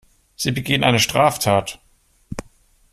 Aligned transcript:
Sie 0.35 0.51
begehen 0.51 0.83
eine 0.83 0.97
Straftat. 0.97 1.79